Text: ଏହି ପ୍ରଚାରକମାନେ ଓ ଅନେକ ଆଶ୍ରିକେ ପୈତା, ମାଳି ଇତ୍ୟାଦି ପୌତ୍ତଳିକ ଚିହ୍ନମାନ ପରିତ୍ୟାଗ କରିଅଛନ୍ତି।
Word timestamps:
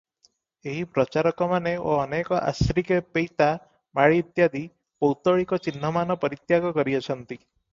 ଏହି 0.69 0.85
ପ୍ରଚାରକମାନେ 0.93 1.73
ଓ 1.91 1.97
ଅନେକ 2.05 2.39
ଆଶ୍ରିକେ 2.53 2.97
ପୈତା, 3.17 3.51
ମାଳି 4.01 4.19
ଇତ୍ୟାଦି 4.23 4.63
ପୌତ୍ତଳିକ 5.05 5.61
ଚିହ୍ନମାନ 5.67 6.21
ପରିତ୍ୟାଗ 6.25 6.77
କରିଅଛନ୍ତି। 6.81 7.41